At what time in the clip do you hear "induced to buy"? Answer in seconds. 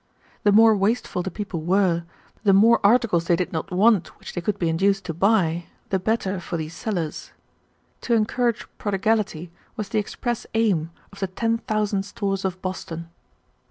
4.67-5.67